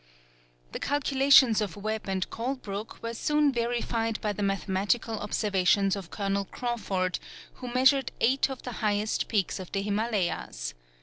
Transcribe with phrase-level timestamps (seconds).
[0.71, 6.45] The calculations of Webb and Colebrook, were soon verified by the mathematical observations of Colonel
[6.45, 7.19] Crawford,
[7.61, 10.73] who measured eight of the highest peaks of the Himalayas.